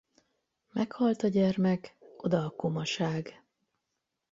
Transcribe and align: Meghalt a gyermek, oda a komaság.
Meghalt 0.71 1.21
a 1.23 1.27
gyermek, 1.27 1.97
oda 2.17 2.45
a 2.45 2.49
komaság. 2.49 3.43